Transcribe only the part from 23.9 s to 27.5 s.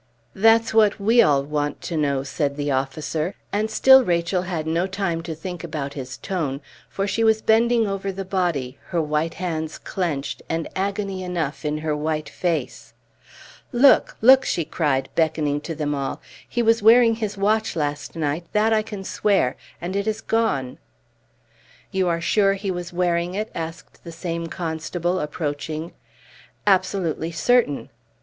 the same constable, approaching. "Absolutely